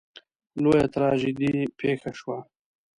لویه 0.63 0.87
تراژیدي 0.93 1.53
پېښه 1.79 2.11
شوه. 2.19 2.37